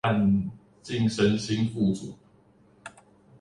[0.81, 2.17] 晉身新富族